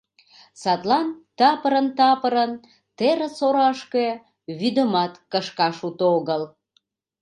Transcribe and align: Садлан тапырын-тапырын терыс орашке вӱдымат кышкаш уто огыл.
Садлан 0.61 1.07
тапырын-тапырын 1.37 2.51
терыс 2.97 3.37
орашке 3.47 4.07
вӱдымат 4.59 5.13
кышкаш 5.31 5.77
уто 5.87 6.05
огыл. 6.17 6.43